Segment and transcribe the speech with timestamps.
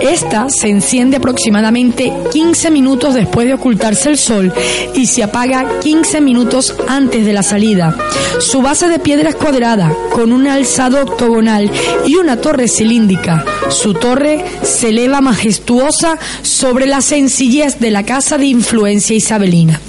[0.00, 4.52] Esta se enciende aproximadamente 15 minutos después de ocultarse el sol
[4.94, 7.96] y se apaga 15 minutos antes de la salida.
[8.40, 11.70] Su base de piedra es cuadrada, con un alzado octogonal
[12.06, 13.44] y una torre cilíndrica.
[13.68, 19.80] Su torre se eleva majestuosa sobre la sencillez de la casa de influencia isabelina.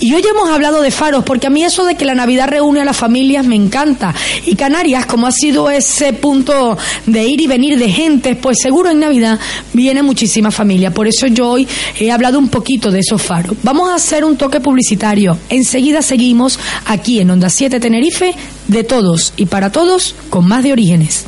[0.00, 2.80] Y hoy hemos hablado de faros, porque a mí eso de que la Navidad reúne
[2.80, 4.14] a las familias me encanta.
[4.46, 6.76] Y Canarias, como ha sido ese punto
[7.06, 9.38] de ir y venir de gente, pues seguro en Navidad
[9.72, 10.92] viene muchísima familia.
[10.92, 11.66] Por eso yo hoy
[11.98, 13.56] he hablado un poquito de esos faros.
[13.62, 15.38] Vamos a hacer un toque publicitario.
[15.48, 18.34] Enseguida seguimos aquí en Onda 7 Tenerife,
[18.68, 21.24] de todos y para todos, con más de orígenes.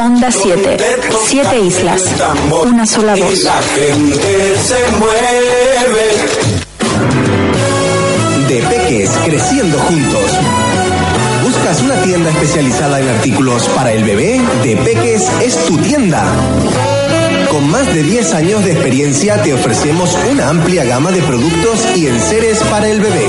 [0.00, 0.76] Onda 7,
[1.26, 2.02] siete islas,
[2.64, 3.44] una sola voz.
[8.48, 10.30] De Peques, creciendo juntos.
[11.72, 14.42] ¿Buscas una tienda especializada en artículos para el bebé?
[14.62, 16.22] De Peques es tu tienda.
[17.50, 22.08] Con más de 10 años de experiencia te ofrecemos una amplia gama de productos y
[22.08, 23.26] enseres para el bebé.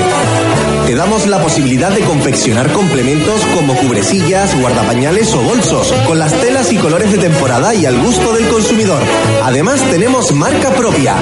[0.93, 6.71] Te damos la posibilidad de confeccionar complementos como cubrecillas, guardapañales o bolsos, con las telas
[6.71, 9.01] y colores de temporada y al gusto del consumidor.
[9.41, 11.15] Además tenemos marca propia,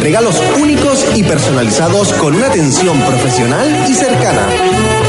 [0.00, 4.46] regalos únicos y personalizados con una atención profesional y cercana.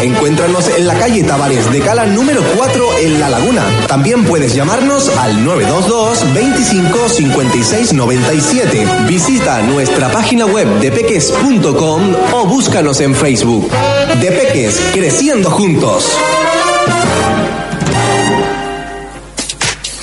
[0.02, 3.64] Encuéntranos en la calle Tavares de Cala número 4 en La Laguna.
[3.88, 8.88] También puedes llamarnos al 922 25 56 97.
[9.08, 13.70] Visita nuestra página web de peques.com o búscanos en Facebook.
[14.16, 16.18] De Peques, creciendo juntos.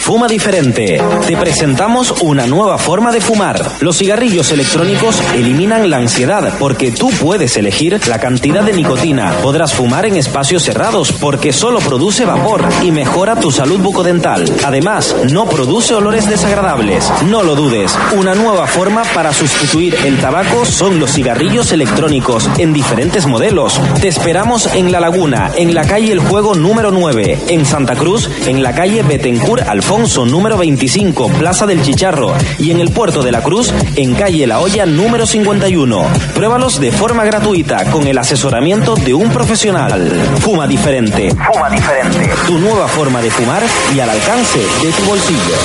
[0.06, 1.02] Fuma diferente.
[1.26, 3.60] Te presentamos una nueva forma de fumar.
[3.80, 9.32] Los cigarrillos electrónicos eliminan la ansiedad porque tú puedes elegir la cantidad de nicotina.
[9.42, 14.44] Podrás fumar en espacios cerrados porque solo produce vapor y mejora tu salud bucodental.
[14.64, 17.12] Además, no produce olores desagradables.
[17.26, 17.92] No lo dudes.
[18.16, 23.80] Una nueva forma para sustituir el tabaco son los cigarrillos electrónicos en diferentes modelos.
[24.00, 28.30] Te esperamos en La Laguna, en la calle El Juego número 9, en Santa Cruz,
[28.46, 33.32] en la calle Betencourt Alfonso número 25, Plaza del Chicharro, y en el Puerto de
[33.32, 36.06] la Cruz, en calle La Hoya número 51.
[36.34, 40.10] Pruébalos de forma gratuita con el asesoramiento de un profesional.
[40.40, 41.34] Fuma diferente.
[41.52, 42.30] Fuma diferente.
[42.46, 43.62] Tu nueva forma de fumar
[43.94, 45.56] y al alcance de tu bolsillo.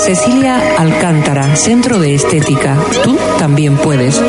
[0.00, 2.76] Cecilia Alcántara, Centro de Estética.
[3.02, 4.20] Tú también puedes.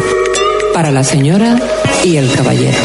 [0.77, 1.55] para la señora
[2.03, 2.77] y el caballero.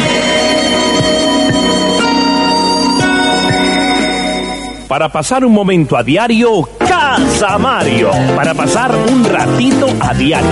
[4.88, 8.10] Para pasar un momento a diario, Casa Mario.
[8.34, 10.48] Para pasar un ratito a diario.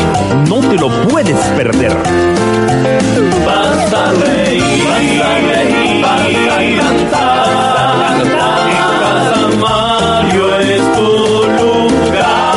[0.50, 1.96] No te lo puedes perder.
[3.46, 4.84] Vas a reír,
[5.48, 6.78] reír.
[7.10, 7.48] Casa
[9.58, 11.08] Mario es tu
[11.58, 12.56] lugar.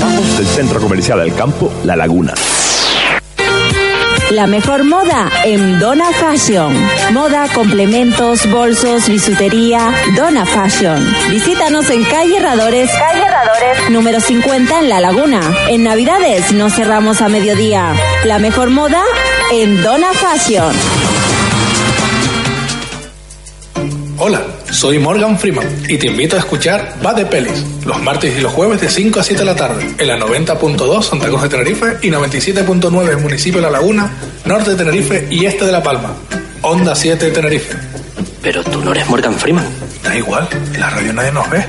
[0.00, 2.32] Vamos del Centro Comercial del Campo, La Laguna.
[4.30, 6.74] La mejor moda en Donna Fashion.
[7.12, 9.92] Moda, complementos, bolsos, bisutería.
[10.16, 11.14] Donna Fashion.
[11.30, 15.40] Visítanos en calle Herradores, calle Herradores, número 50 en La Laguna.
[15.68, 17.94] En Navidades no cerramos a mediodía.
[18.24, 19.02] La mejor moda
[19.52, 20.74] en Donna Fashion.
[24.18, 24.42] Hola,
[24.74, 28.52] soy Morgan Freeman y te invito a escuchar Va de Pelis los martes y los
[28.52, 31.98] jueves de 5 a 7 de la tarde en la 90.2 Santa Cruz de Tenerife
[32.02, 34.10] y 97.9 en municipio de La Laguna,
[34.44, 36.14] norte de Tenerife y este de La Palma.
[36.62, 37.76] Onda 7 de Tenerife.
[38.42, 39.66] Pero tú no eres Morgan Freeman.
[40.02, 41.64] Da igual, en la radio nadie nos ve.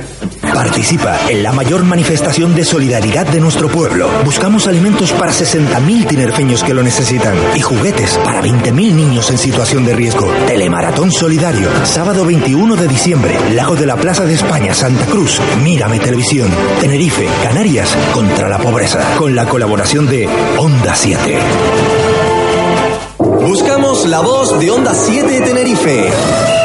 [0.55, 4.09] Participa en la mayor manifestación de solidaridad de nuestro pueblo.
[4.23, 9.85] Buscamos alimentos para 60.000 tinerfeños que lo necesitan y juguetes para 20.000 niños en situación
[9.85, 10.31] de riesgo.
[10.47, 15.41] Telemaratón Solidario, sábado 21 de diciembre, Lago de la Plaza de España, Santa Cruz.
[15.61, 16.49] Mírame Televisión,
[16.79, 19.17] Tenerife, Canarias, contra la pobreza.
[19.17, 21.37] Con la colaboración de Onda 7.
[23.41, 26.64] Buscamos la voz de Onda 7 Tenerife.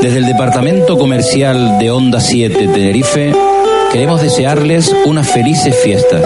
[0.00, 3.32] Desde el Departamento Comercial de Onda 7 Tenerife,
[3.90, 6.22] queremos desearles unas felices fiestas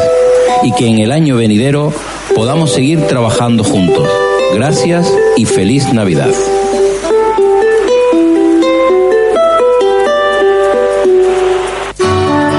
[0.62, 1.90] y que en el año venidero
[2.34, 4.06] podamos seguir trabajando juntos.
[4.54, 6.30] Gracias y feliz Navidad.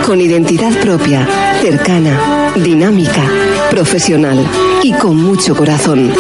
[0.08, 1.28] Con identidad propia,
[1.62, 3.24] cercana, dinámica,
[3.70, 4.44] profesional
[4.82, 6.12] y con mucho corazón.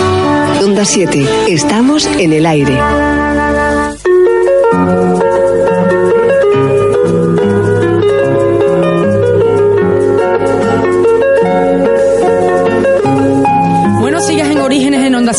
[0.63, 2.77] Onda 7, estamos en el aire.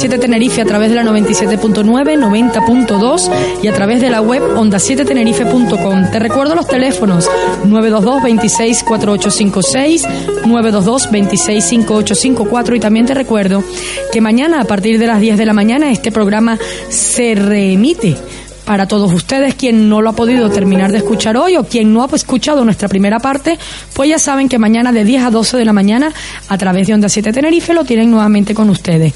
[0.05, 3.31] 7 Tenerife a través de la 97.9, 90.2
[3.63, 6.11] y a través de la web onda7tenerife.com.
[6.11, 7.27] Te recuerdo los teléfonos
[7.65, 10.07] 922 26 4856,
[10.45, 13.65] 922 26 5854 y también te recuerdo
[14.13, 16.59] que mañana a partir de las 10 de la mañana este programa
[16.91, 18.19] se reemite
[18.65, 22.03] para todos ustedes, quien no lo ha podido terminar de escuchar hoy o quien no
[22.03, 23.59] ha escuchado nuestra primera parte,
[23.93, 26.13] pues ya saben que mañana de 10 a 12 de la mañana
[26.49, 29.13] a través de Onda 7 Tenerife lo tienen nuevamente con ustedes.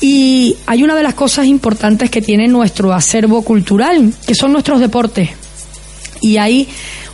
[0.00, 4.80] Y hay una de las cosas importantes que tiene nuestro acervo cultural, que son nuestros
[4.80, 5.30] deportes.
[6.20, 6.68] Y hay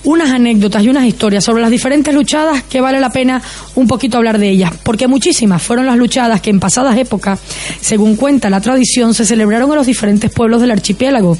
[0.05, 3.43] unas anécdotas y unas historias sobre las diferentes luchadas que vale la pena
[3.75, 7.41] un poquito hablar de ellas, porque muchísimas fueron las luchadas que en pasadas épocas,
[7.81, 11.37] según cuenta la tradición, se celebraron en los diferentes pueblos del archipiélago.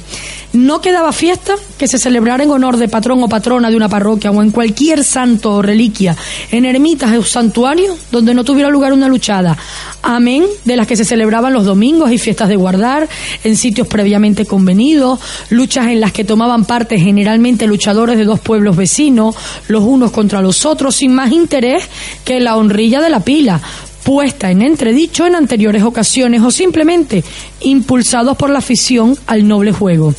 [0.53, 4.31] No quedaba fiesta que se celebrara en honor de patrón o patrona de una parroquia
[4.31, 6.15] o en cualquier santo o reliquia,
[6.51, 9.57] en ermitas o santuarios donde no tuviera lugar una luchada.
[10.01, 13.07] Amén de las que se celebraban los domingos y fiestas de guardar,
[13.45, 15.19] en sitios previamente convenidos,
[15.49, 19.35] luchas en las que tomaban parte generalmente luchadores de dos pueblos vecinos,
[19.69, 21.87] los unos contra los otros, sin más interés
[22.25, 23.61] que la honrilla de la pila,
[24.03, 27.23] puesta en entredicho en anteriores ocasiones o simplemente
[27.61, 30.13] impulsados por la afición al noble juego.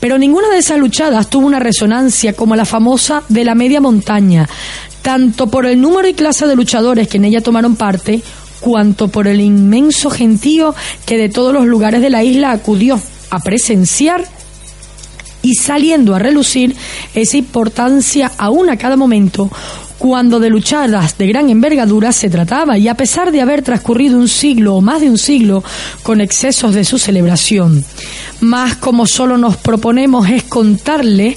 [0.00, 4.48] Pero ninguna de esas luchadas tuvo una resonancia como la famosa de la media montaña,
[5.02, 8.22] tanto por el número y clase de luchadores que en ella tomaron parte,
[8.60, 10.74] cuanto por el inmenso gentío
[11.06, 13.00] que de todos los lugares de la isla acudió
[13.30, 14.24] a presenciar
[15.42, 16.74] y saliendo a relucir
[17.14, 19.50] esa importancia aún a cada momento
[20.08, 24.26] cuando de luchadas de gran envergadura se trataba y a pesar de haber transcurrido un
[24.26, 25.62] siglo o más de un siglo
[26.02, 27.84] con excesos de su celebración.
[28.40, 31.36] Más como solo nos proponemos es contarle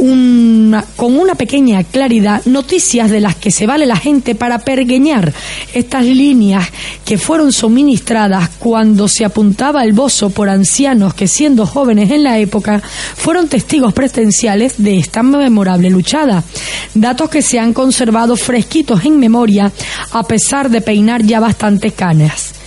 [0.00, 5.32] con una pequeña claridad noticias de las que se vale la gente para pergueñar
[5.74, 6.66] estas líneas
[7.04, 12.38] que fueron suministradas cuando se apuntaba el bozo por ancianos que siendo jóvenes en la
[12.38, 16.42] época fueron testigos presenciales de esta memorable luchada.
[16.94, 19.70] Datos que se han conservado fresquitos en memoria
[20.12, 22.59] a pesar de peinar ya bastantes canas.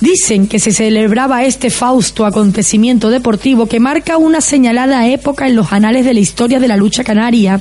[0.00, 5.72] Dicen que se celebraba este fausto acontecimiento deportivo que marca una señalada época en los
[5.72, 7.60] anales de la historia de la lucha canaria.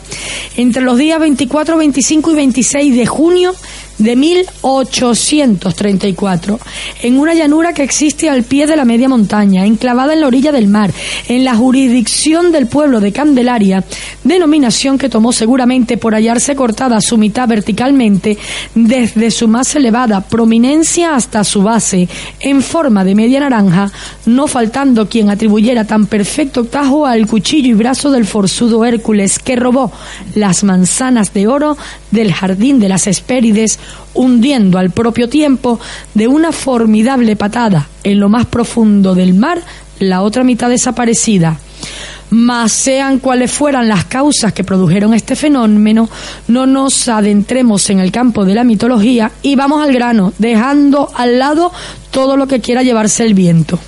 [0.55, 3.55] Entre los días 24, 25 y 26 de junio
[3.97, 6.59] de 1834,
[7.03, 10.51] en una llanura que existe al pie de la media montaña, enclavada en la orilla
[10.51, 10.93] del mar,
[11.27, 13.83] en la jurisdicción del pueblo de Candelaria,
[14.23, 18.37] denominación que tomó seguramente por hallarse cortada a su mitad verticalmente
[18.75, 22.07] desde su más elevada prominencia hasta su base,
[22.39, 23.91] en forma de media naranja,
[24.25, 29.55] no faltando quien atribuyera tan perfecto tajo al cuchillo y brazo del forzudo Hércules que
[29.55, 29.91] robó
[30.35, 31.77] las manzanas de oro
[32.11, 33.79] del jardín de las Hespérides
[34.13, 35.79] hundiendo al propio tiempo
[36.13, 39.61] de una formidable patada en lo más profundo del mar
[39.99, 41.59] la otra mitad desaparecida.
[42.29, 46.09] Mas sean cuales fueran las causas que produjeron este fenómeno,
[46.49, 51.39] no nos adentremos en el campo de la mitología y vamos al grano, dejando al
[51.39, 51.71] lado
[52.11, 53.79] todo lo que quiera llevarse el viento.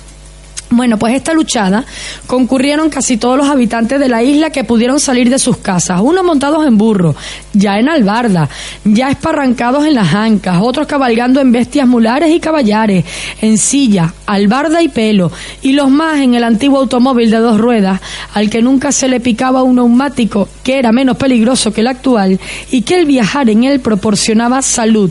[0.72, 1.84] Bueno, pues esta luchada
[2.28, 6.22] concurrieron casi todos los habitantes de la isla que pudieron salir de sus casas, unos
[6.22, 7.16] montados en burro,
[7.52, 8.48] ya en albarda,
[8.84, 13.04] ya esparrancados en las ancas, otros cabalgando en bestias mulares y caballares,
[13.40, 18.00] en silla, albarda y pelo, y los más en el antiguo automóvil de dos ruedas,
[18.32, 22.38] al que nunca se le picaba un neumático, que era menos peligroso que el actual,
[22.70, 25.10] y que el viajar en él proporcionaba salud,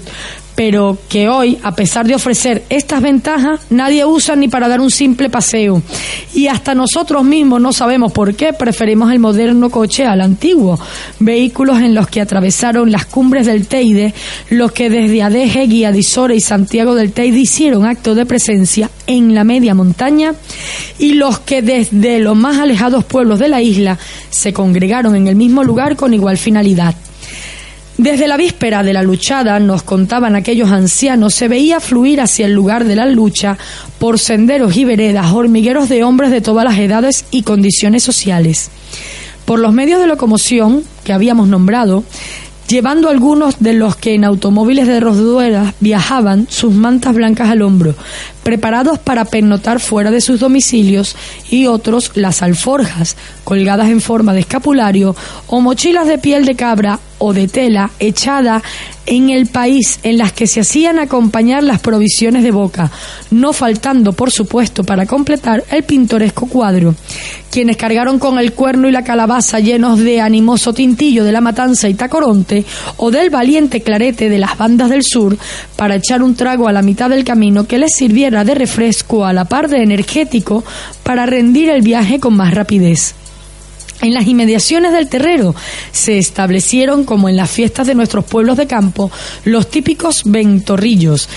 [0.60, 4.92] pero que hoy, a pesar de ofrecer estas ventajas, nadie usa ni para dar un
[4.92, 5.82] simple paseo.
[6.34, 10.78] Y hasta nosotros mismos no sabemos por qué preferimos el moderno coche al antiguo.
[11.22, 14.14] Vehículos en los que atravesaron las cumbres del Teide,
[14.50, 19.46] los que desde Adeje, Guiadisora y Santiago del Teide hicieron acto de presencia en la
[19.46, 20.36] media montaña,
[20.98, 23.98] y los que desde los más alejados pueblos de la isla
[24.30, 26.96] se congregaron en el mismo lugar con igual finalidad.
[28.00, 32.54] Desde la víspera de la luchada, nos contaban aquellos ancianos, se veía fluir hacia el
[32.54, 33.58] lugar de la lucha
[34.00, 38.72] por senderos y veredas hormigueros de hombres de todas las edades y condiciones sociales.
[39.44, 42.06] Por los medios de locomoción que habíamos nombrado,
[42.70, 47.96] llevando algunos de los que en automóviles de ruedas viajaban sus mantas blancas al hombro,
[48.50, 51.16] preparados para pernotar fuera de sus domicilios,
[51.52, 55.16] y otros las alforjas, colgadas en forma de escapulario,
[55.46, 58.64] o mochilas de piel de cabra o de tela echada
[59.06, 62.92] en el país en las que se hacían acompañar las provisiones de boca,
[63.32, 66.96] no faltando, por supuesto, para completar el pintoresco cuadro.
[67.52, 71.90] Quienes cargaron con el cuerno y la calabaza llenos de animoso tintillo de la matanza
[71.90, 72.66] y tacoronte,
[72.98, 75.36] o del valiente clarete de las bandas del sur,
[75.76, 79.34] para echar un trago a la mitad del camino que les sirviera de refresco a
[79.34, 80.64] la par de energético
[81.04, 83.16] para rendir el viaje con más rapidez.
[84.02, 85.54] En las inmediaciones del terrero
[85.92, 89.12] se establecieron, como en las fiestas de nuestros pueblos de campo,
[89.44, 91.28] los típicos ventorrillos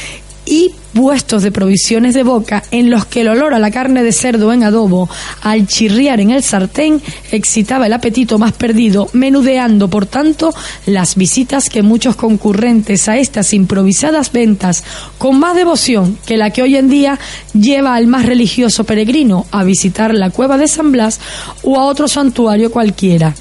[0.45, 4.13] y puestos de provisiones de boca en los que el olor a la carne de
[4.13, 5.09] cerdo en adobo,
[5.43, 10.55] al chirriar en el sartén, excitaba el apetito más perdido, menudeando, por tanto,
[10.87, 14.85] las visitas que muchos concurrentes a estas improvisadas ventas,
[15.19, 17.19] con más devoción que la que hoy en día
[17.55, 21.21] lleva al más religioso peregrino a visitar la cueva de San Blas
[21.63, 23.35] o a otro santuario cualquiera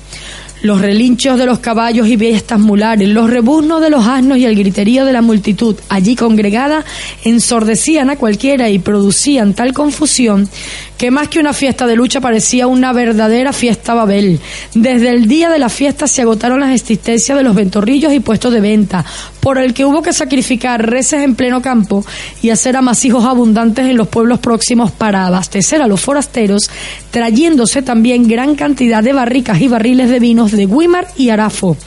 [0.61, 4.55] los relinchos de los caballos y bestias mulares, los rebuznos de los asnos y el
[4.55, 6.85] griterío de la multitud allí congregada
[7.23, 10.47] ensordecían a cualquiera y producían tal confusión
[11.01, 14.39] que más que una fiesta de lucha parecía una verdadera fiesta Babel.
[14.75, 18.53] Desde el día de la fiesta se agotaron las existencias de los ventorrillos y puestos
[18.53, 19.03] de venta,
[19.39, 22.05] por el que hubo que sacrificar reses en pleno campo
[22.43, 26.69] y hacer amasijos abundantes en los pueblos próximos para abastecer a los forasteros,
[27.09, 31.77] trayéndose también gran cantidad de barricas y barriles de vinos de Guimar y Arafo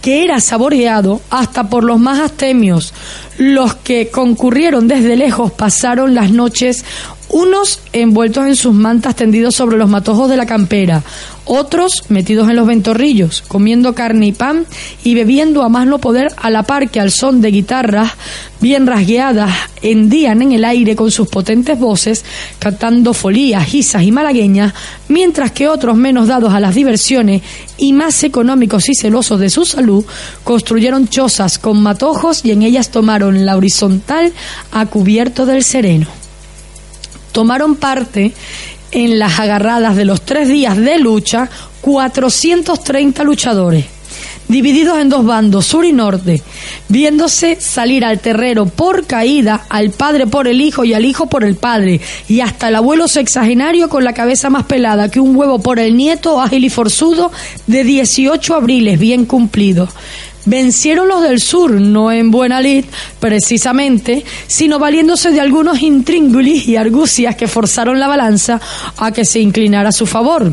[0.00, 2.92] que era saboreado hasta por los más astemios.
[3.38, 6.84] Los que concurrieron desde lejos pasaron las noches
[7.32, 11.02] unos envueltos en sus mantas tendidos sobre los matojos de la campera,
[11.44, 14.66] otros metidos en los ventorrillos, comiendo carne y pan
[15.02, 18.12] y bebiendo a más no poder a la par que al son de guitarras
[18.60, 22.24] bien rasgueadas hendían en el aire con sus potentes voces,
[22.58, 24.74] cantando folías, gisas y malagueñas,
[25.08, 27.42] mientras que otros menos dados a las diversiones
[27.78, 30.04] y más económicos y celosos de su salud,
[30.44, 34.32] construyeron chozas con matojos y en ellas tomaron la horizontal
[34.70, 36.21] a cubierto del sereno
[37.32, 38.32] tomaron parte
[38.92, 41.48] en las agarradas de los tres días de lucha
[41.80, 43.86] 430 luchadores,
[44.46, 46.42] divididos en dos bandos, sur y norte,
[46.88, 51.42] viéndose salir al terrero por caída, al padre por el hijo y al hijo por
[51.42, 55.58] el padre, y hasta el abuelo sexagenario con la cabeza más pelada que un huevo
[55.58, 57.32] por el nieto ágil y forzudo
[57.66, 59.90] de 18 abriles bien cumplidos.
[60.44, 62.84] Vencieron los del sur, no en buena lid,
[63.20, 68.60] precisamente, sino valiéndose de algunos intríngulis y argucias que forzaron la balanza
[68.96, 70.52] a que se inclinara a su favor.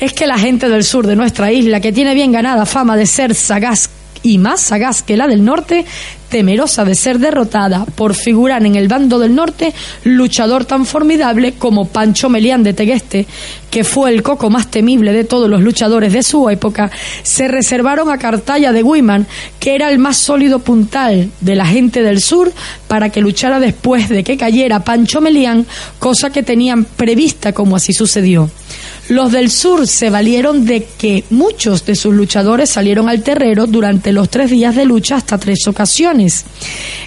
[0.00, 3.06] Es que la gente del sur de nuestra isla, que tiene bien ganada fama de
[3.06, 3.90] ser sagaz
[4.22, 5.84] y más sagaz que la del norte,
[6.28, 11.88] temerosa de ser derrotada por figurar en el bando del norte luchador tan formidable como
[11.88, 13.26] Pancho Melián de Tegueste,
[13.70, 16.90] que fue el coco más temible de todos los luchadores de su época,
[17.22, 19.26] se reservaron a Cartaya de Wiman,
[19.58, 22.52] que era el más sólido puntal de la gente del sur,
[22.86, 25.66] para que luchara después de que cayera Pancho Melián,
[25.98, 28.50] cosa que tenían prevista como así sucedió.
[29.08, 34.12] Los del sur se valieron de que muchos de sus luchadores salieron al terrero durante
[34.12, 36.17] los tres días de lucha hasta tres ocasiones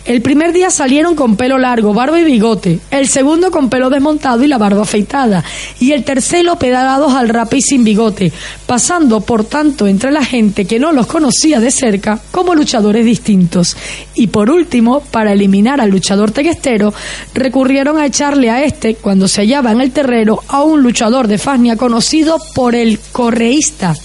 [0.06, 4.44] El primer día salieron con pelo largo, barba y bigote, el segundo con pelo desmontado
[4.44, 5.44] y la barba afeitada,
[5.80, 8.32] y el tercero pedalados al rap y sin bigote,
[8.66, 13.76] pasando por tanto entre la gente que no los conocía de cerca como luchadores distintos.
[14.16, 16.94] Y por último, para eliminar al luchador teguestero,
[17.34, 21.38] recurrieron a echarle a este, cuando se hallaba en el terreno, a un luchador de
[21.38, 23.96] Fasnia conocido por el correísta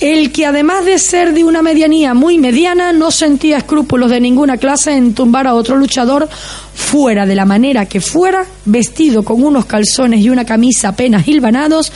[0.00, 4.58] el que además de ser de una medianía muy mediana, no sentía escrúpulos de ninguna
[4.58, 6.28] clase en tumbar a otro luchador
[6.74, 11.90] fuera de la manera que fuera, vestido con unos calzones y una camisa apenas hilvanados,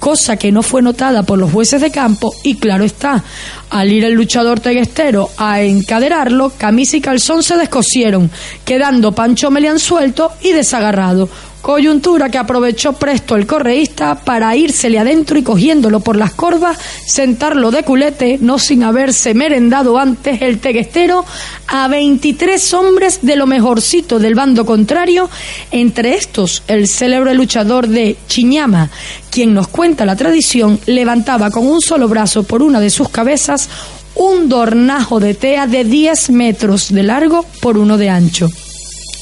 [0.00, 3.22] cosa que no fue notada por los jueces de campo y claro está,
[3.70, 8.30] al ir el luchador teguestero a encaderarlo, camisa y calzón se descosieron,
[8.64, 11.28] quedando Pancho Melián suelto y desagarrado,
[11.64, 17.70] Coyuntura que aprovechó presto el correísta para írsele adentro y cogiéndolo por las corvas, sentarlo
[17.70, 21.24] de culete, no sin haberse merendado antes el teguestero,
[21.68, 25.30] a 23 hombres de lo mejorcito del bando contrario,
[25.70, 28.90] entre estos el célebre luchador de Chiñama,
[29.30, 33.70] quien nos cuenta la tradición, levantaba con un solo brazo por una de sus cabezas
[34.16, 38.50] un dornajo de tea de 10 metros de largo por uno de ancho.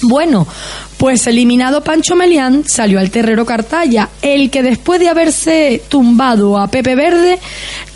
[0.03, 0.49] Bueno,
[1.03, 6.69] pues eliminado Pancho Melián, salió al terrero Cartaya, el que después de haberse tumbado a
[6.69, 7.41] Pepe Verde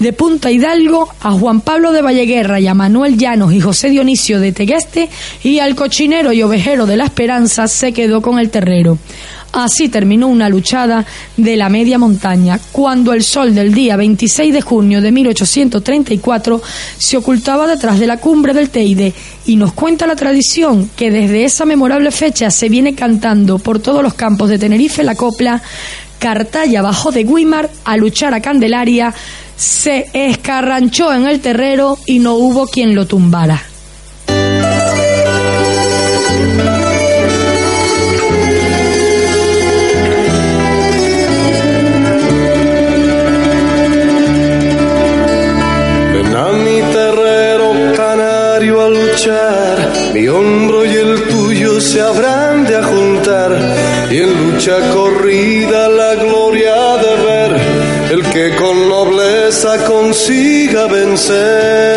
[0.01, 4.41] de Punta Hidalgo, a Juan Pablo de Valleguerra y a Manuel Llanos y José Dionisio
[4.41, 5.09] de Tegueste
[5.45, 8.99] y al cochinero y ovejero de la Esperanza, se quedó con el terrero.
[9.57, 11.07] Así terminó una luchada
[11.39, 16.61] de la media montaña, cuando el sol del día 26 de junio de 1834
[16.99, 19.15] se ocultaba detrás de la cumbre del Teide
[19.47, 24.03] y nos cuenta la tradición que desde esa memorable fecha se viene cantando por todos
[24.03, 25.63] los campos de Tenerife la copla
[26.19, 29.15] Cartaya bajó de Guimar a luchar a Candelaria,
[29.57, 33.63] se escarranchó en el terrero y no hubo quien lo tumbara.
[50.13, 53.51] Mi hombro y el tuyo se habrán de juntar
[54.11, 57.57] y en lucha corrida la gloria de ver
[58.11, 61.97] el que con nobleza consiga vencer.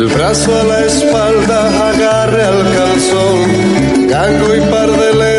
[0.00, 5.29] El brazo a la espalda, agarre al calzón, gango y pardelera, genio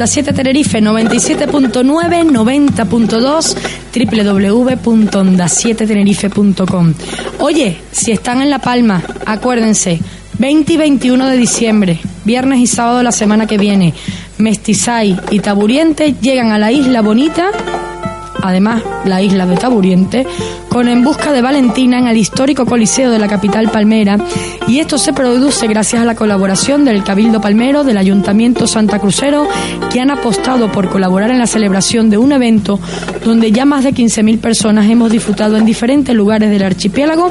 [0.00, 6.94] 97 Tenerife, 97.9, 90.2, www.onda7tenerife.com.
[7.38, 10.00] Oye, si están en La Palma, acuérdense,
[10.38, 13.92] 20 y 21 de diciembre, viernes y sábado de la semana que viene,
[14.38, 17.50] Mestizay y Taburiente llegan a la Isla Bonita
[18.42, 20.26] además la isla de Taburiente,
[20.68, 24.18] con En Busca de Valentina en el histórico Coliseo de la capital palmera.
[24.68, 29.48] Y esto se produce gracias a la colaboración del Cabildo Palmero, del Ayuntamiento Santa Crucero,
[29.92, 32.78] que han apostado por colaborar en la celebración de un evento
[33.24, 37.30] donde ya más de 15.000 personas hemos disfrutado en diferentes lugares del archipiélago,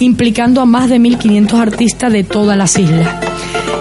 [0.00, 3.25] implicando a más de 1.500 artistas de todas las islas.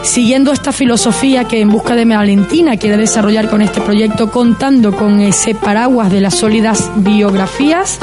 [0.06, 5.20] Siguiendo esta filosofía que En Busca de Valentina quiere desarrollar con este proyecto, contando con
[5.20, 8.00] ese paraguas de las sólidas biografías,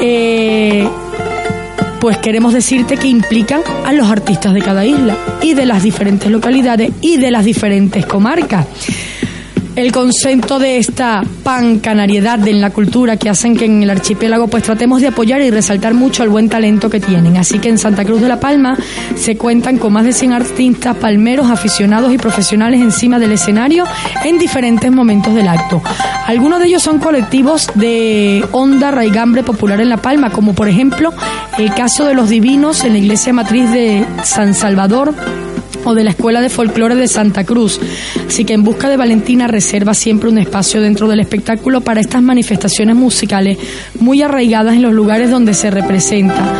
[0.00, 0.86] eh,
[2.00, 6.28] pues queremos decirte que implican a los artistas de cada isla y de las diferentes
[6.28, 8.66] localidades y de las diferentes comarcas
[9.76, 14.62] el concepto de esta pancanariedad en la cultura que hacen que en el archipiélago pues
[14.62, 17.36] tratemos de apoyar y resaltar mucho el buen talento que tienen.
[17.36, 18.76] Así que en Santa Cruz de la Palma
[19.16, 23.84] se cuentan con más de 100 artistas palmeros, aficionados y profesionales encima del escenario
[24.24, 25.82] en diferentes momentos del acto.
[26.26, 31.12] Algunos de ellos son colectivos de onda raigambre popular en La Palma, como por ejemplo
[31.58, 35.14] el caso de los divinos en la iglesia matriz de San Salvador
[35.84, 37.80] o de la Escuela de Folclore de Santa Cruz.
[38.26, 42.22] Así que en busca de Valentina reserva siempre un espacio dentro del espectáculo para estas
[42.22, 43.58] manifestaciones musicales
[43.98, 46.52] muy arraigadas en los lugares donde se representa.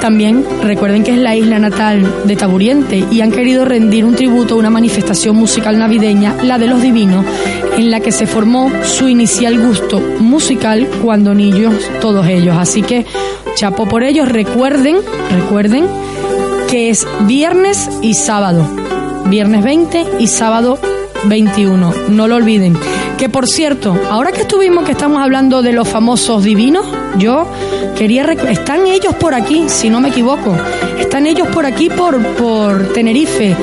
[0.00, 4.54] También recuerden que es la isla natal de Taburiente y han querido rendir un tributo
[4.54, 7.24] a una manifestación musical navideña, la de los divinos,
[7.78, 12.54] en la que se formó su inicial gusto musical cuando niños todos ellos.
[12.58, 13.06] Así que
[13.54, 14.96] chapo por ellos, recuerden,
[15.30, 15.86] recuerden
[16.74, 18.66] que es viernes y sábado.
[19.26, 20.76] Viernes 20 y sábado
[21.26, 21.94] 21.
[22.08, 22.76] No lo olviden.
[23.16, 26.84] Que por cierto, ahora que estuvimos que estamos hablando de los famosos divinos,
[27.16, 27.46] yo
[27.96, 30.56] quería están ellos por aquí, si no me equivoco.
[30.98, 33.54] Están ellos por aquí por por Tenerife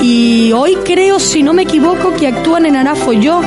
[0.00, 3.12] y hoy creo, si no me equivoco, que actúan en Arafo.
[3.12, 3.42] Yo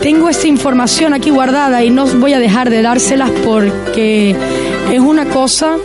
[0.00, 4.34] tengo esta información aquí guardada y no voy a dejar de dárselas porque
[4.90, 5.76] es una cosa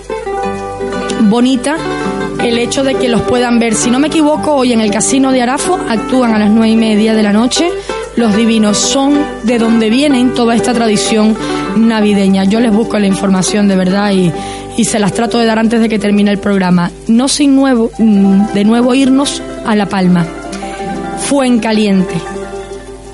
[1.22, 1.78] bonita
[2.43, 3.73] el hecho de que los puedan ver.
[3.73, 6.76] Si no me equivoco, hoy en el Casino de Arafo actúan a las nueve y
[6.76, 7.69] media de la noche.
[8.15, 11.36] Los divinos son de donde vienen toda esta tradición
[11.76, 12.45] navideña.
[12.45, 14.32] Yo les busco la información de verdad y,
[14.76, 16.91] y se las trato de dar antes de que termine el programa.
[17.08, 20.26] No sin nuevo, mm, de nuevo irnos a La Palma.
[21.28, 22.37] Fuencaliente.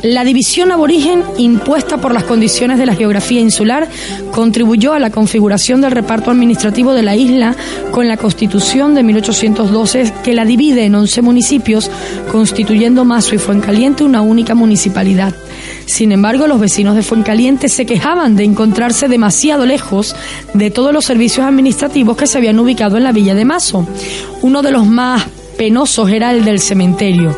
[0.04, 3.88] La división aborigen impuesta por las condiciones de la geografía insular
[4.34, 7.56] contribuyó a la configuración del reparto administrativo de la isla
[7.92, 11.90] con la constitución de 1812 que la divide en 11 municipios,
[12.34, 15.34] constituyendo Mazo y Fuencaliente una única municipalidad.
[15.86, 20.18] Sin embargo, los vecinos de Fuencaliente se quejaban de encontrarse demasiado lejos
[20.54, 23.88] de todos los servicios administrativos que se habían ubicado en la villa de Mazo.
[24.42, 25.24] Uno de los más
[25.64, 27.34] penosos era el del cementerio.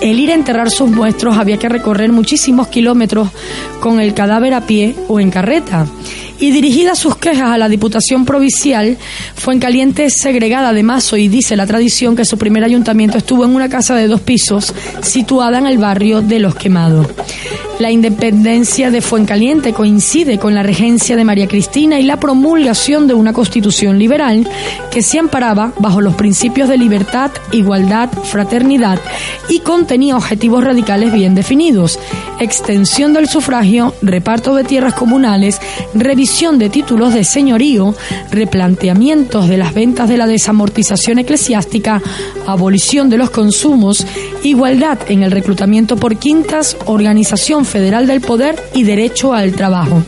[0.00, 3.28] El ir a enterrar sus muestros había que recorrer muchísimos kilómetros
[3.80, 5.86] con el cadáver a pie o en carreta.
[6.40, 8.96] Y dirigidas sus quejas a la Diputación Provincial,
[9.34, 13.68] Fuencaliente segregada de Mazo y dice la tradición que su primer ayuntamiento estuvo en una
[13.68, 17.08] casa de dos pisos situada en el barrio de Los Quemados.
[17.78, 23.12] La independencia de Fuencaliente coincide con la regencia de María Cristina y la promulgación de
[23.12, 24.48] una constitución liberal
[24.90, 28.98] que se amparaba bajo los principios de libertad, igualdad, fraternidad
[29.50, 31.98] y contenía objetivos radicales bien definidos.
[32.40, 35.60] Extensión del sufragio, reparto de tierras comunales,
[35.92, 37.94] revisión de títulos de señorío,
[38.30, 42.00] replanteamientos de las ventas de la desamortización eclesiástica,
[42.46, 44.06] abolición de los consumos,
[44.42, 50.02] igualdad en el reclutamiento por quintas, organización federal del poder y derecho al trabajo.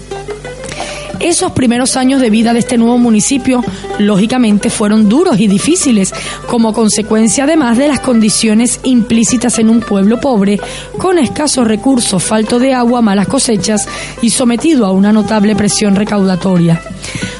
[1.20, 3.64] Esos primeros años de vida de este nuevo municipio,
[3.98, 6.14] lógicamente, fueron duros y difíciles,
[6.46, 10.60] como consecuencia además de las condiciones implícitas en un pueblo pobre,
[10.96, 13.88] con escasos recursos, falto de agua, malas cosechas
[14.22, 16.80] y sometido a una notable presión recaudatoria.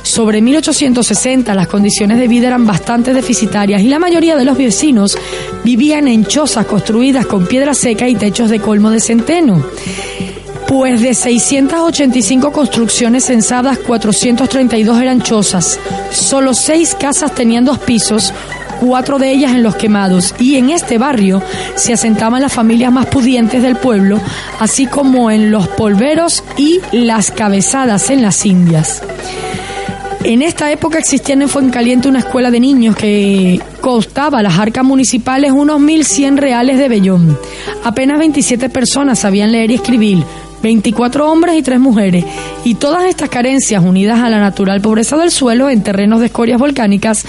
[0.03, 5.17] Sobre 1860 las condiciones de vida eran bastante deficitarias y la mayoría de los vecinos
[5.65, 9.63] vivían en chozas construidas con piedra seca y techos de colmo de centeno.
[10.69, 15.81] Pues de 685 construcciones censadas, 432 eran chozas.
[16.13, 18.35] Solo seis casas tenían dos pisos,
[18.79, 20.35] cuatro de ellas en los quemados.
[20.39, 21.43] Y en este barrio
[21.75, 24.21] se asentaban las familias más pudientes del pueblo,
[24.61, 29.03] así como en los polveros y las cabezadas en las Indias.
[30.25, 34.85] En esta época existía en Fuencaliente una escuela de niños que costaba a las arcas
[34.85, 37.39] municipales unos 1.100 reales de vellón.
[37.85, 40.25] Apenas 27 personas sabían leer y escribir,
[40.63, 42.25] 24 hombres y 3 mujeres.
[42.65, 46.59] Y todas estas carencias unidas a la natural pobreza del suelo en terrenos de escorias
[46.59, 47.25] volcánicas,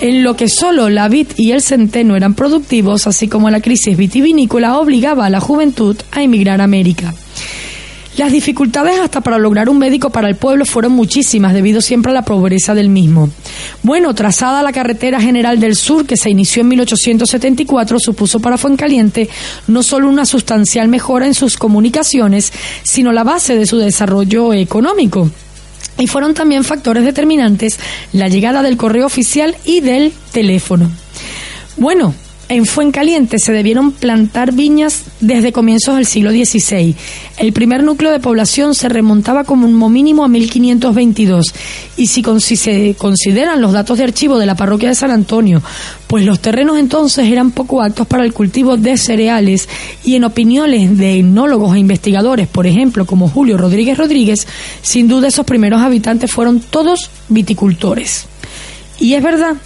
[0.00, 3.96] en lo que solo la vid y el centeno eran productivos, así como la crisis
[3.96, 7.14] vitivinícola obligaba a la juventud a emigrar a América.
[8.16, 12.14] Las dificultades hasta para lograr un médico para el pueblo fueron muchísimas debido siempre a
[12.14, 13.28] la pobreza del mismo.
[13.82, 19.28] Bueno, trazada la carretera general del sur que se inició en 1874 supuso para Fuencaliente
[19.66, 22.52] no solo una sustancial mejora en sus comunicaciones,
[22.84, 25.28] sino la base de su desarrollo económico.
[25.98, 27.80] Y fueron también factores determinantes
[28.12, 30.88] la llegada del correo oficial y del teléfono.
[31.76, 32.14] Bueno,
[32.48, 36.94] en Fuencaliente se debieron plantar viñas desde comienzos del siglo XVI.
[37.38, 41.54] El primer núcleo de población se remontaba como mínimo a 1522.
[41.96, 42.22] Y si,
[42.56, 45.62] se consideran los datos de archivo de la parroquia de San Antonio,
[46.06, 49.68] pues los terrenos entonces eran poco aptos para el cultivo de cereales
[50.04, 54.46] y en opiniones de etnólogos e investigadores, por ejemplo, como Julio Rodríguez Rodríguez,
[54.82, 58.26] sin duda esos primeros habitantes fueron todos viticultores.
[59.00, 59.56] Y es verdad,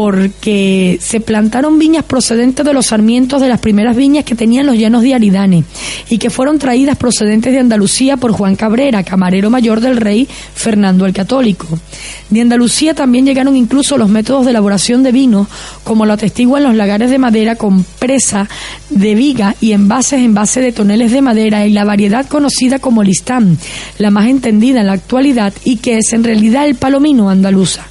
[0.00, 4.78] porque se plantaron viñas procedentes de los sarmientos de las primeras viñas que tenían los
[4.78, 5.62] llanos de Aridane
[6.08, 11.04] y que fueron traídas procedentes de Andalucía por Juan Cabrera, camarero mayor del rey Fernando
[11.04, 11.66] el Católico.
[12.30, 15.46] De Andalucía también llegaron incluso los métodos de elaboración de vino,
[15.84, 18.48] como lo atestiguan los lagares de madera con presa
[18.88, 23.02] de viga y envases en base de toneles de madera y la variedad conocida como
[23.02, 23.58] listán,
[23.98, 27.84] la más entendida en la actualidad y que es en realidad el palomino andaluza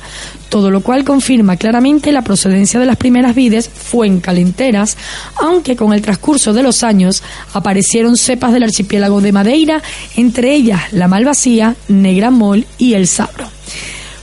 [0.49, 4.97] todo lo cual confirma claramente la procedencia de las primeras vides fuencalenteras,
[5.39, 9.81] aunque con el transcurso de los años aparecieron cepas del archipiélago de Madeira,
[10.15, 13.47] entre ellas la Malvasía, Negra Mol y el Sabro.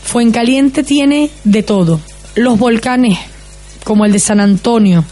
[0.02, 2.00] Fuencaliente tiene de todo,
[2.34, 3.18] los volcanes
[3.84, 5.04] como el de San Antonio,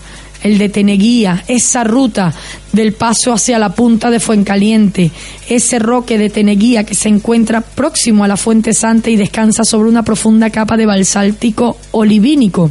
[0.44, 2.32] el de Teneguía, esa ruta
[2.72, 5.10] del paso hacia la punta de Fuencaliente,
[5.48, 9.88] ese roque de Teneguía que se encuentra próximo a la Fuente Santa y descansa sobre
[9.88, 12.70] una profunda capa de basáltico olivínico.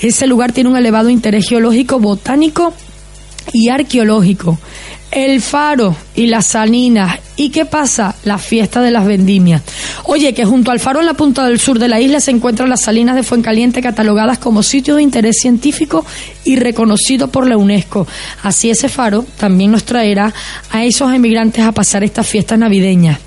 [0.00, 2.72] Ese lugar tiene un elevado interés geológico, botánico
[3.52, 4.58] y arqueológico
[5.10, 7.18] el faro y las salinas.
[7.36, 8.14] ¿Y qué pasa?
[8.24, 9.62] La fiesta de las vendimias.
[10.04, 12.68] Oye, que junto al faro en la punta del sur de la isla se encuentran
[12.68, 16.04] las salinas de Fuencaliente catalogadas como sitio de interés científico
[16.44, 18.06] y reconocido por la UNESCO.
[18.42, 20.32] Así ese faro también nos traerá
[20.70, 23.18] a esos emigrantes a pasar estas fiestas navideñas.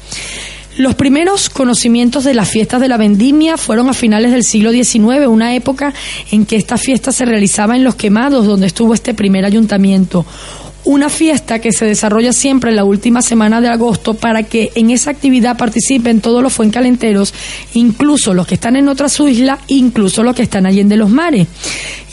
[0.75, 5.27] Los primeros conocimientos de las fiestas de la vendimia fueron a finales del siglo XIX,
[5.27, 5.93] una época
[6.31, 10.25] en que esta fiesta se realizaba en los quemados, donde estuvo este primer ayuntamiento
[10.85, 14.91] una fiesta que se desarrolla siempre en la última semana de agosto para que en
[14.91, 17.33] esa actividad participen todos los fuencalenteros,
[17.73, 21.47] incluso los que están en otras islas, incluso los que están allí en los mares.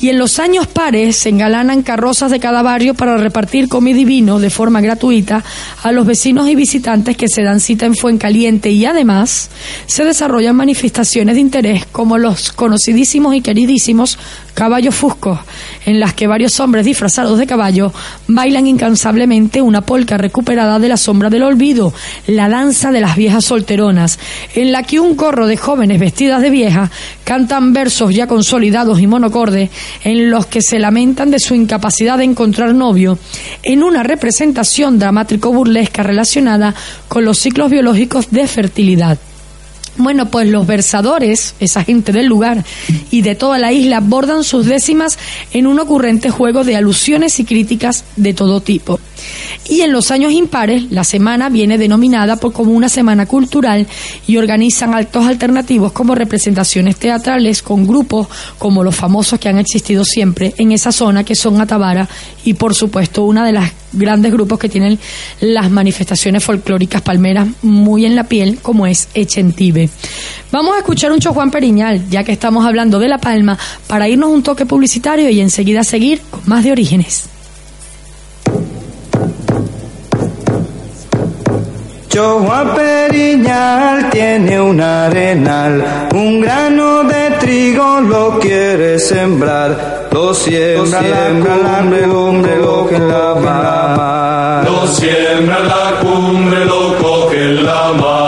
[0.01, 4.07] Y en los años pares se engalanan carrozas de cada barrio para repartir comida y
[4.07, 5.45] vino de forma gratuita
[5.83, 8.71] a los vecinos y visitantes que se dan cita en Fuencaliente.
[8.71, 9.51] Y además
[9.87, 14.19] se desarrollan manifestaciones de interés como los conocidísimos y queridísimos
[14.55, 15.39] caballos fuscos,
[15.87, 17.93] en las que varios hombres disfrazados de caballo
[18.27, 21.93] bailan incansablemente una polca recuperada de la sombra del olvido,
[22.27, 24.19] la danza de las viejas solteronas,
[24.55, 26.91] en la que un corro de jóvenes vestidas de vieja
[27.25, 29.71] cantan versos ya consolidados y monocordes
[30.05, 33.19] en los que se lamentan de su incapacidad de encontrar novio,
[33.63, 36.75] en una representación dramático-burlesca relacionada
[37.09, 39.19] con los ciclos biológicos de fertilidad.
[39.97, 42.65] Bueno, pues los versadores, esa gente del lugar
[43.11, 45.19] y de toda la isla, bordan sus décimas
[45.53, 48.99] en un ocurrente juego de alusiones y críticas de todo tipo.
[49.69, 53.87] Y en los años impares, la semana viene denominada por como una semana cultural
[54.27, 58.29] y organizan actos alternativos como representaciones teatrales con grupos
[58.59, 62.09] como los famosos que han existido siempre en esa zona, que son Atabara
[62.45, 64.99] y por supuesto una de las grandes grupos que tienen
[65.41, 69.91] las manifestaciones folclóricas palmeras muy en la piel, como es Echentibe.
[70.53, 74.31] Vamos a escuchar un Juan Periñal, ya que estamos hablando de La Palma, para irnos
[74.31, 77.30] un toque publicitario y enseguida seguir con más de orígenes.
[82.13, 92.09] Juan Periñal tiene un arenal, un grano de trigo lo quiere sembrar, lo siembra, la
[92.09, 94.65] cumbre, lo coge la mar.
[94.65, 98.20] Lo siembra la cumbre, lo coge la mar.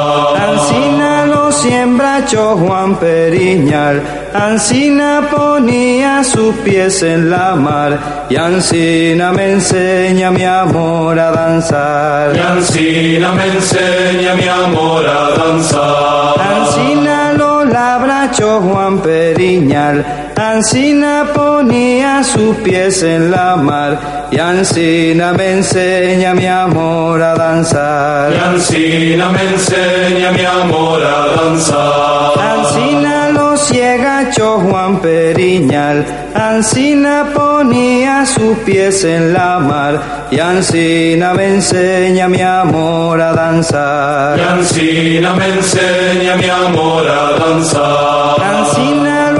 [1.62, 4.02] Ancina lo siembra Juan Periñal,
[4.34, 12.34] Ancina ponía sus pies en la mar, y Ancina me enseña mi amor a danzar.
[12.34, 16.40] Y Ancina me enseña mi amor a danzar.
[16.40, 25.32] Ancina lo labra borracho Juan Periñal, Ancina ponía sus pies en la mar, y Ancina
[25.32, 28.32] me enseña mi amor a danzar.
[28.32, 32.32] Y Ancina me enseña mi amor a danzar.
[32.38, 41.54] Ancina lo ciegacho Juan Periñal, Ancina ponía sus pies en la mar, y Ancina me
[41.54, 44.38] enseña mi amor a danzar.
[44.38, 48.42] Y Ancina me enseña mi amor a danzar.
[48.42, 49.31] Ancina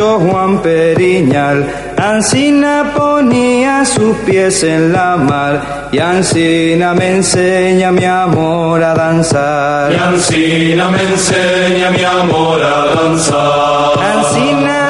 [0.00, 1.66] Juan Periñal,
[1.98, 9.92] Ancina ponía sus pies en la mar, y Ancina me enseña mi amor a danzar.
[9.92, 13.98] Y Ancina me enseña mi amor a danzar.
[14.16, 14.81] Ancina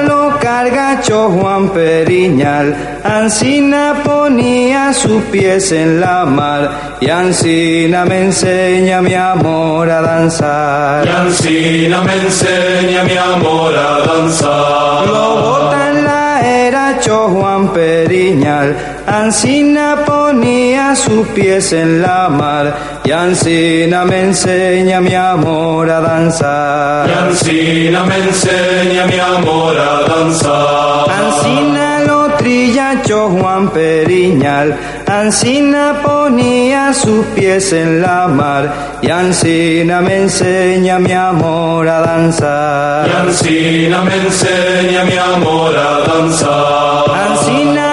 [0.63, 9.03] lo cargacho Juan Periñal, Ancina ponía sus pies en la mar, y Ancina me enseña
[9.03, 11.07] mi amor a danzar.
[11.07, 15.07] Y Ancina me enseña mi amor a danzar.
[15.07, 22.92] Lo bota en la era Cho Juan Periñal, Ancina ponía sus pies en la mar,
[23.05, 27.09] y Ancina me enseña mi amor a danzar.
[27.09, 31.11] Y Ancina me enseña mi amor a danzar.
[31.11, 40.23] Ancina lo trillacho Juan Periñal, Ancina ponía sus pies en la mar, y Ancina me
[40.23, 43.09] enseña mi amor a danzar.
[43.09, 47.05] Y Ancina me enseña mi amor a danzar.
[47.31, 47.92] Ancina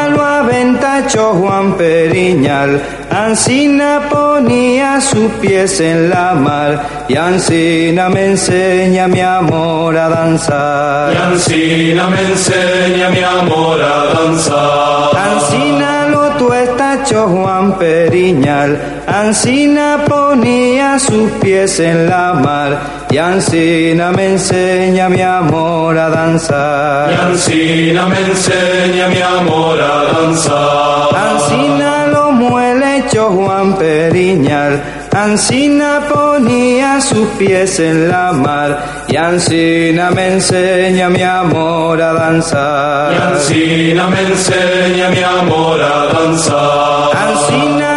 [1.10, 9.20] aventacho Juan Periñal, Ancina ponía sus pies en la mar, y Ancina me enseña mi
[9.20, 11.14] amor a danzar.
[11.14, 15.18] Y Ancina me enseña mi amor a danzar.
[15.18, 22.78] Ancina lo tuestacho Juan Periñal, Ancina ponía sus pies en la mar,
[23.12, 27.12] y Ancina me enseña mi amor a danzar.
[27.12, 31.16] Y Ancina me enseña mi amor a danzar.
[31.16, 40.34] Ancina lo muelecho Juan Periñal, Ancina ponía sus pies en la mar, y Ancina me
[40.34, 43.14] enseña mi amor a danzar.
[43.14, 47.18] Y Ancina me enseña mi amor a danzar.
[47.18, 47.89] Ancina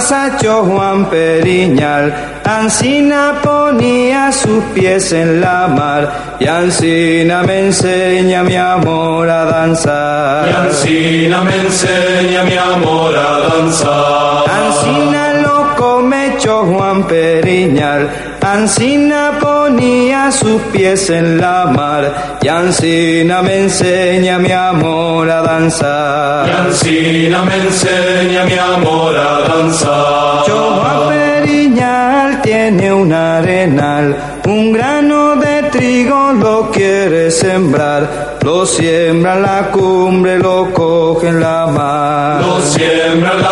[0.00, 8.56] amasacho Juan Periñal, Ancina ponía sus pies en la mar, y Ancina me enseña mi
[8.56, 10.48] amor a danzar.
[10.48, 14.44] Y Ancina me enseña mi amor a danzar.
[14.48, 18.08] Ancina lo comecho Juan Periñal,
[18.42, 26.48] Ancina ponía sus pies en la mar, y Ancina me enseña mi amor a danzar.
[26.48, 30.46] Y Ancina me enseña mi amor a danzar.
[30.46, 39.42] Yo Periñal tiene un arenal, un grano de trigo lo quiere sembrar, lo siembra en
[39.42, 42.40] la cumbre, lo coge en la mar.
[42.40, 43.49] Lo siembra en la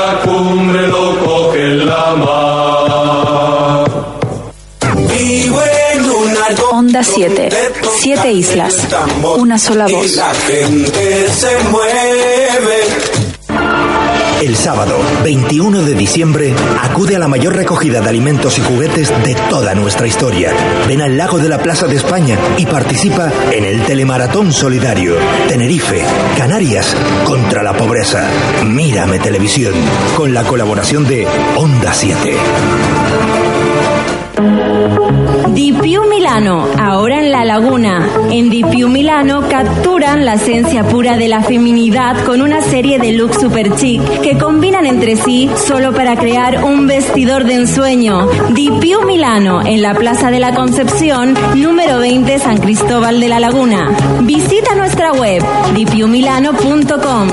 [7.24, 7.48] árbol Onda 7.
[8.00, 8.88] Siete islas.
[9.38, 10.14] Una sola voz.
[10.16, 13.28] la gente se mueve.
[14.40, 19.34] El sábado 21 de diciembre acude a la mayor recogida de alimentos y juguetes de
[19.50, 20.52] toda nuestra historia.
[20.86, 25.16] Ven al lago de la Plaza de España y participa en el Telemaratón Solidario.
[25.48, 26.04] Tenerife,
[26.36, 28.28] Canarias, contra la pobreza.
[28.64, 29.74] Mírame Televisión,
[30.16, 31.26] con la colaboración de
[31.56, 32.97] Onda 7.
[35.54, 38.06] Di Più Milano, ahora en La Laguna.
[38.30, 43.12] En Di Più Milano capturan la esencia pura de la feminidad con una serie de
[43.12, 48.28] looks super chic que combinan entre sí solo para crear un vestidor de ensueño.
[48.50, 53.40] Di Più Milano, en la Plaza de la Concepción, número 20 San Cristóbal de la
[53.40, 53.90] Laguna.
[54.20, 55.42] Visita nuestra web
[55.74, 57.28] dipiumilano.com.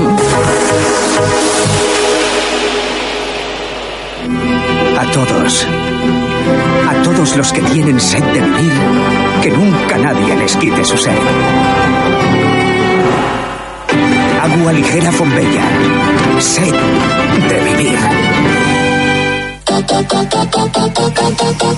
[4.98, 5.66] A todos.
[7.16, 8.72] Todos los que tienen sed de vivir,
[9.42, 11.16] que nunca nadie les quite su sed.
[14.42, 15.64] Agua ligera Fombella.
[16.38, 16.74] Sed
[17.48, 18.25] de vivir.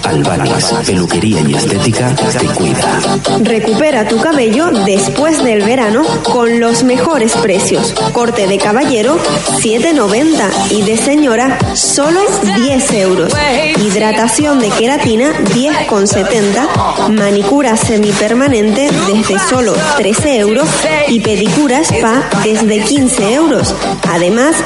[0.05, 3.01] Albanias, peluquería y estética te cuida.
[3.43, 7.95] Recupera tu cabello después del verano con los mejores precios.
[8.13, 9.19] Corte de caballero
[9.61, 12.21] 7.90 y de señora solo
[12.57, 13.33] 10 euros.
[13.77, 17.11] Hidratación de queratina 10,70.
[17.11, 20.69] Manicura semipermanente desde solo 13 euros
[21.09, 23.75] y pedicura spa desde 15 euros.
[24.09, 24.57] Además,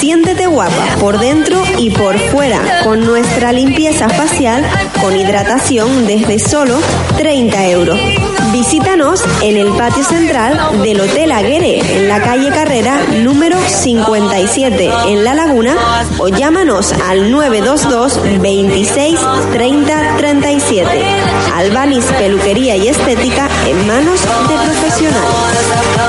[0.00, 4.64] Siéntete guapa por dentro y por fuera con nuestra limpieza facial
[4.98, 6.78] con hidratación desde solo
[7.18, 7.98] 30 euros.
[8.50, 15.22] Visítanos en el patio central del Hotel Aguere, en la calle Carrera número 57, en
[15.22, 15.76] La Laguna,
[16.18, 19.20] o llámanos al 922 26
[19.52, 20.88] 30 37.
[21.54, 25.99] Albanis Peluquería y Estética en manos de profesionales.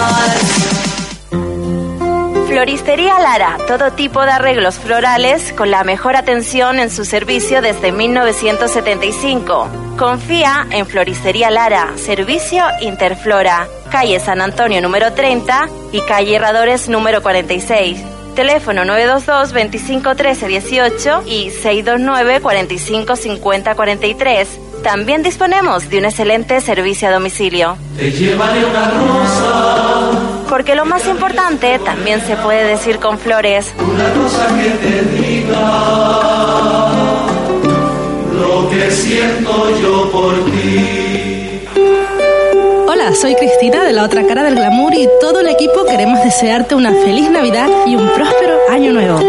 [2.62, 7.92] Floristería Lara, todo tipo de arreglos florales con la mejor atención en su servicio desde
[7.92, 9.68] 1975.
[9.98, 17.24] Confía en Floristería Lara, servicio Interflora, calle San Antonio número 30 y calle Herradores número
[17.24, 18.00] 46.
[18.36, 24.60] Teléfono 922 25 13 18 y 629 45 50 43.
[24.84, 27.76] También disponemos de un excelente servicio a domicilio.
[27.98, 29.91] Te llevaré una.
[30.52, 33.74] Porque lo más importante también se puede decir con flores.
[33.80, 36.92] Una rosa que te diga
[38.34, 41.62] lo que siento yo por ti.
[42.86, 46.76] Hola, soy Cristina de la otra cara del glamour y todo el equipo queremos desearte
[46.76, 49.22] una feliz Navidad y un próspero año nuevo.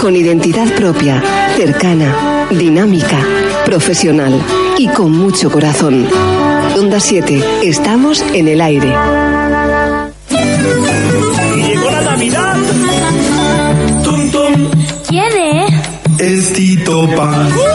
[0.00, 1.22] Con identidad propia,
[1.56, 3.20] cercana, dinámica,
[3.64, 4.36] profesional
[4.78, 6.08] y con mucho corazón.
[6.76, 8.88] Onda 7, estamos en el aire.
[11.56, 12.56] Llegó la Navidad.
[14.02, 14.70] Tum tum.
[15.08, 16.20] ¿Quién es?
[16.20, 17.73] Es Tito Pan.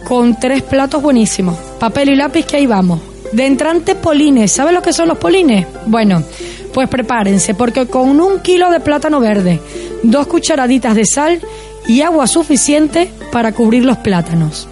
[0.04, 1.56] con tres platos buenísimos.
[1.80, 3.00] Papel y lápiz que ahí vamos.
[3.32, 4.52] De entrante polines.
[4.52, 5.66] ¿Sabes lo que son los polines?
[5.86, 6.22] Bueno,
[6.72, 9.60] pues prepárense porque con un kilo de plátano verde,
[10.04, 11.40] dos cucharaditas de sal
[11.88, 14.68] y agua suficiente para cubrir los plátanos.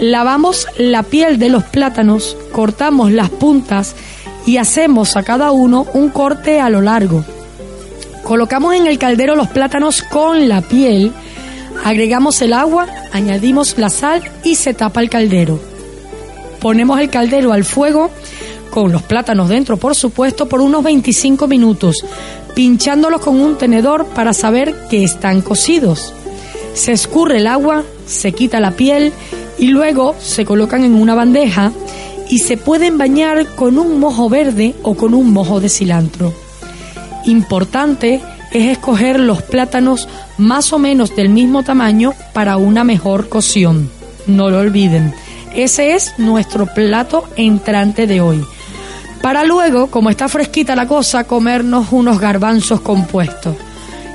[0.00, 3.96] Lavamos la piel de los plátanos, cortamos las puntas
[4.46, 7.24] y hacemos a cada uno un corte a lo largo.
[8.22, 11.12] Colocamos en el caldero los plátanos con la piel,
[11.84, 15.58] agregamos el agua, añadimos la sal y se tapa el caldero.
[16.60, 18.10] Ponemos el caldero al fuego
[18.70, 22.04] con los plátanos dentro, por supuesto, por unos 25 minutos,
[22.54, 26.12] pinchándolos con un tenedor para saber que están cocidos.
[26.74, 29.12] Se escurre el agua, se quita la piel
[29.58, 31.72] y luego se colocan en una bandeja
[32.30, 36.32] y se pueden bañar con un mojo verde o con un mojo de cilantro.
[37.24, 38.20] Importante
[38.52, 40.08] es escoger los plátanos
[40.38, 43.90] más o menos del mismo tamaño para una mejor cocción.
[44.26, 45.12] No lo olviden.
[45.54, 48.44] Ese es nuestro plato entrante de hoy.
[49.20, 53.56] Para luego, como está fresquita la cosa, comernos unos garbanzos compuestos.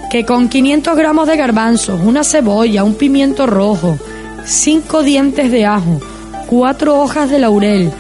[0.09, 3.97] Que con 500 gramos de garbanzos, una cebolla, un pimiento rojo,
[4.45, 5.99] 5 dientes de ajo,
[6.47, 7.91] 4 hojas de laurel,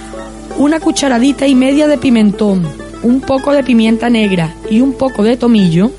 [0.57, 2.67] una cucharadita y media de pimentón,
[3.03, 5.91] un poco de pimienta negra y un poco de tomillo,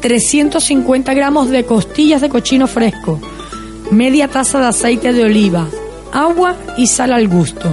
[0.00, 3.20] 350 gramos de costillas de cochino fresco,
[3.90, 5.66] media taza de aceite de oliva,
[6.12, 7.70] agua y sal al gusto.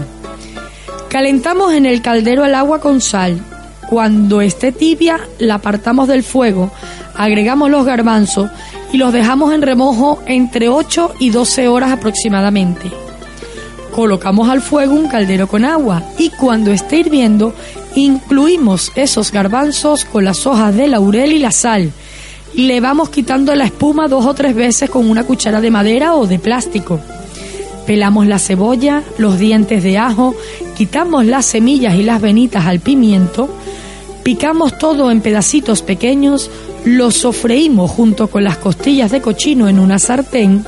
[1.10, 3.40] Calentamos en el caldero el agua con sal.
[3.90, 6.72] Cuando esté tibia, la apartamos del fuego,
[7.16, 8.50] agregamos los garbanzos
[8.92, 13.03] y los dejamos en remojo entre 8 y 12 horas aproximadamente.
[13.94, 17.54] Colocamos al fuego un caldero con agua y cuando esté hirviendo,
[17.94, 21.92] incluimos esos garbanzos con las hojas de laurel y la sal.
[22.56, 26.26] Le vamos quitando la espuma dos o tres veces con una cuchara de madera o
[26.26, 27.00] de plástico.
[27.86, 30.34] Pelamos la cebolla, los dientes de ajo,
[30.76, 33.48] quitamos las semillas y las venitas al pimiento,
[34.24, 36.50] picamos todo en pedacitos pequeños,
[36.84, 40.66] lo sofreímos junto con las costillas de cochino en una sartén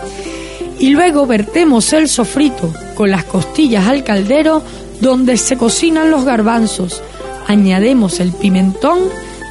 [0.80, 4.64] y luego vertemos el sofrito con las costillas al caldero
[5.02, 7.02] donde se cocinan los garbanzos.
[7.48, 9.00] Añadimos el pimentón,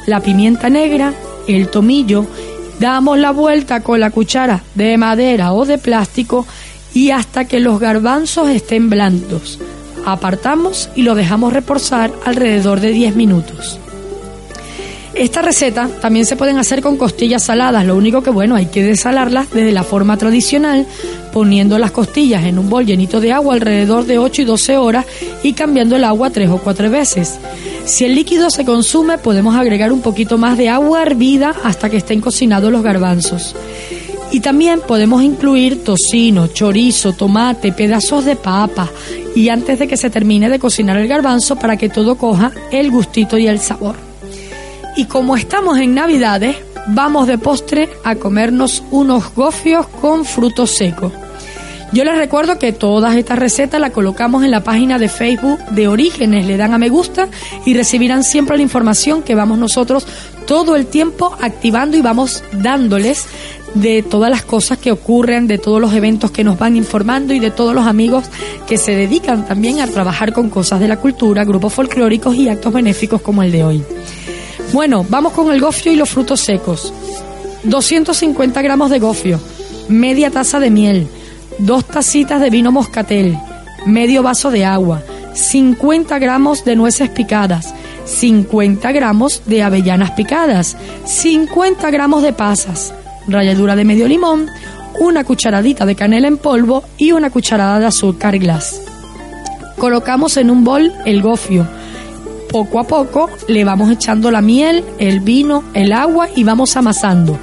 [0.05, 1.13] la pimienta negra,
[1.47, 2.25] el tomillo,
[2.79, 6.45] damos la vuelta con la cuchara de madera o de plástico
[6.93, 9.59] y hasta que los garbanzos estén blandos.
[10.05, 13.79] apartamos y lo dejamos reposar alrededor de 10 minutos.
[15.15, 18.83] Esta receta también se pueden hacer con costillas saladas, lo único que bueno, hay que
[18.83, 20.85] desalarlas desde la forma tradicional,
[21.31, 25.05] poniendo las costillas en un bol llenito de agua alrededor de 8 y 12 horas
[25.41, 27.39] y cambiando el agua tres o cuatro veces.
[27.85, 31.97] Si el líquido se consume, podemos agregar un poquito más de agua hervida hasta que
[31.97, 33.55] estén cocinados los garbanzos.
[34.33, 38.91] Y también podemos incluir tocino, chorizo, tomate, pedazos de papa
[39.33, 42.91] y antes de que se termine de cocinar el garbanzo para que todo coja el
[42.91, 44.04] gustito y el sabor.
[44.95, 46.55] Y como estamos en Navidades,
[46.87, 51.11] vamos de postre a comernos unos gofios con frutos secos.
[51.91, 55.87] Yo les recuerdo que todas estas recetas las colocamos en la página de Facebook de
[55.87, 57.27] Orígenes, le dan a me gusta
[57.65, 60.07] y recibirán siempre la información que vamos nosotros
[60.47, 63.27] todo el tiempo activando y vamos dándoles
[63.75, 67.39] de todas las cosas que ocurren, de todos los eventos que nos van informando y
[67.39, 68.25] de todos los amigos
[68.67, 72.73] que se dedican también a trabajar con cosas de la cultura, grupos folclóricos y actos
[72.73, 73.83] benéficos como el de hoy.
[74.75, 76.93] Bueno, vamos con el gofio y los frutos secos.
[77.63, 79.39] 250 gramos de gofio,
[79.87, 81.07] media taza de miel,
[81.59, 83.39] dos tacitas de vino moscatel,
[83.85, 85.01] medio vaso de agua,
[85.33, 87.73] 50 gramos de nueces picadas,
[88.03, 92.93] 50 gramos de avellanas picadas, 50 gramos de pasas,
[93.29, 94.49] ralladura de medio limón,
[94.99, 98.81] una cucharadita de canela en polvo y una cucharada de azúcar glass.
[99.77, 101.65] Colocamos en un bol el gofio.
[102.49, 107.37] Poco a poco le vamos echando la miel, el vino, el agua y vamos amasando.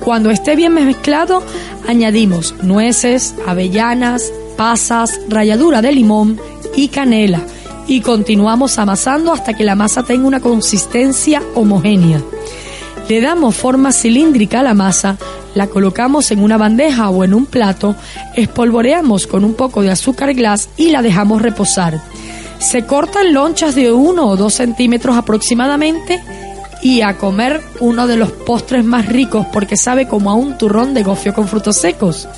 [0.00, 1.42] Cuando esté bien mezclado,
[1.88, 6.40] añadimos nueces, avellanas, pasas, ralladura de limón
[6.76, 7.40] y canela
[7.86, 12.22] y continuamos amasando hasta que la masa tenga una consistencia homogénea.
[13.08, 15.18] Le damos forma cilíndrica a la masa,
[15.54, 17.94] la colocamos en una bandeja o en un plato,
[18.34, 22.00] espolvoreamos con un poco de azúcar glass y la dejamos reposar.
[22.58, 26.22] Se cortan lonchas de 1 o 2 centímetros aproximadamente
[26.82, 30.94] y a comer uno de los postres más ricos porque sabe como a un turrón
[30.94, 32.28] de gofio con frutos secos.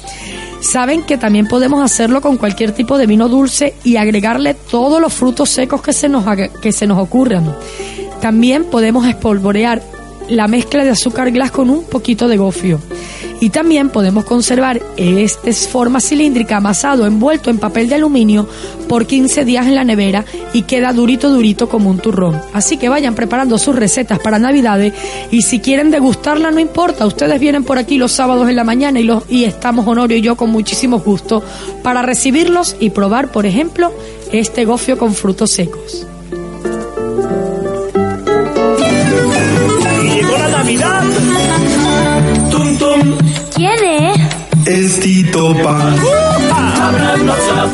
[0.61, 5.13] Saben que también podemos hacerlo con cualquier tipo de vino dulce y agregarle todos los
[5.13, 6.25] frutos secos que se nos,
[6.63, 7.55] que se nos ocurran.
[8.21, 9.83] También podemos espolvorear
[10.29, 12.81] la mezcla de azúcar glass con un poquito de gofio.
[13.41, 18.49] Y también podemos conservar este forma cilíndrica amasado envuelto en papel de aluminio
[18.89, 22.41] por 15 días en la nevera y queda durito durito como un turrón.
[22.53, 24.95] Así que vayan preparando sus recetas para Navidades
[25.31, 29.01] y si quieren degustarla no importa, ustedes vienen por aquí los sábados en la mañana
[29.01, 31.43] y, los, y estamos Honorio y yo con muchísimo gusto
[31.83, 33.93] para recibirlos y probar, por ejemplo,
[34.33, 36.07] este gofio con frutos secos.
[43.57, 43.73] ¿Quién
[44.67, 45.01] es?
[45.01, 46.26] Tito Pan.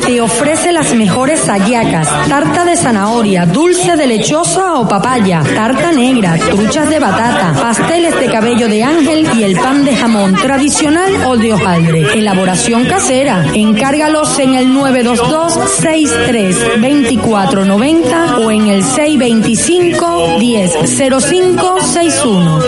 [0.06, 6.36] Te ofrece las mejores hallacas, tarta de zanahoria, dulce de lechosa o papaya, tarta negra,
[6.38, 11.36] truchas de batata, pasteles de cabello de ángel y el pan de jamón tradicional o
[11.36, 12.18] de hojaldre.
[12.18, 13.44] Elaboración casera.
[13.54, 22.60] Encárgalos en el 922 63 2490 o en el 625 10 0561.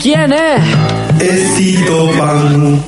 [0.00, 0.62] ¿Quién es?
[1.20, 2.82] Es Tito Pan.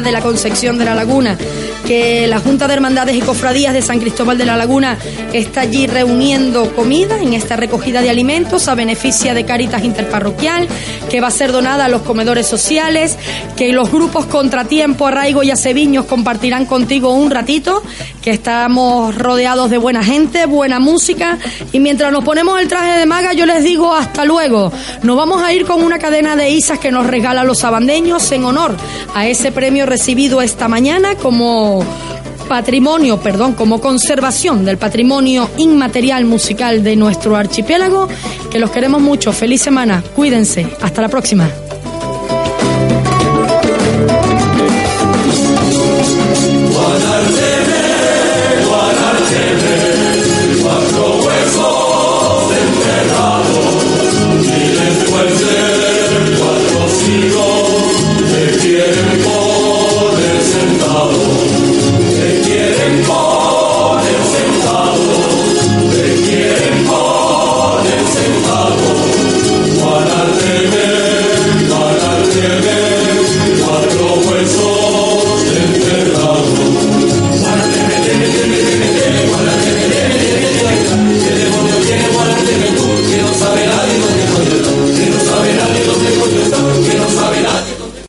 [0.00, 1.36] De la Concepción de la Laguna
[1.86, 4.98] que la Junta de Hermandades y Cofradías de San Cristóbal de la Laguna
[5.32, 10.68] está allí reuniendo comida en esta recogida de alimentos a beneficio de Caritas Interparroquial,
[11.10, 13.16] que va a ser donada a los comedores sociales,
[13.56, 17.82] que los grupos Contratiempo, Arraigo y Aceviños compartirán contigo un ratito,
[18.20, 21.38] que estamos rodeados de buena gente, buena música
[21.72, 24.72] y mientras nos ponemos el traje de maga yo les digo hasta luego.
[25.02, 28.44] Nos vamos a ir con una cadena de isas que nos regala los sabandeños en
[28.44, 28.76] honor
[29.14, 31.16] a ese premio recibido esta mañana
[32.48, 38.08] patrimonio, perdón, como conservación del patrimonio inmaterial musical de nuestro archipiélago,
[38.50, 39.32] que los queremos mucho.
[39.32, 41.48] Feliz semana, cuídense, hasta la próxima.